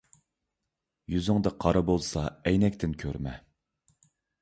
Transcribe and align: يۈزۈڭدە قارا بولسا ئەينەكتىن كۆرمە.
يۈزۈڭدە 1.17 1.53
قارا 1.65 1.85
بولسا 1.91 2.25
ئەينەكتىن 2.33 2.99
كۆرمە. 3.07 3.39